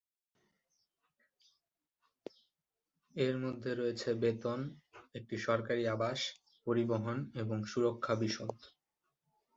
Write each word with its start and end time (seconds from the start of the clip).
এর 3.15 3.35
মধ্যে 3.37 3.71
রয়েছে 3.75 4.09
বেতন, 4.23 4.59
একটি 5.15 5.35
সরকারী 5.47 5.83
আবাস, 5.87 6.19
পরিবহন 6.67 7.17
এবং 7.35 7.57
সুরক্ষা 7.71 8.13
বিশদ। 8.15 8.55